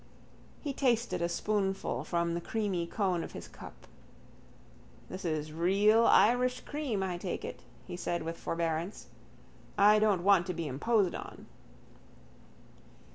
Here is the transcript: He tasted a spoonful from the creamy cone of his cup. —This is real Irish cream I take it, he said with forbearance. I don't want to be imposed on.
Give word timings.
He 0.63 0.73
tasted 0.73 1.21
a 1.21 1.29
spoonful 1.29 2.03
from 2.05 2.33
the 2.33 2.41
creamy 2.41 2.87
cone 2.87 3.23
of 3.23 3.33
his 3.33 3.47
cup. 3.47 3.85
—This 5.09 5.23
is 5.25 5.51
real 5.53 6.07
Irish 6.07 6.61
cream 6.61 7.03
I 7.03 7.19
take 7.19 7.45
it, 7.45 7.59
he 7.85 7.95
said 7.95 8.23
with 8.23 8.35
forbearance. 8.39 9.05
I 9.77 9.99
don't 9.99 10.23
want 10.23 10.47
to 10.47 10.55
be 10.55 10.65
imposed 10.67 11.13
on. 11.13 11.45